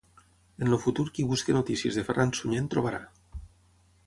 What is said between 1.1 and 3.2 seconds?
qui busqui notícies de Ferran Sunyer en trobarà.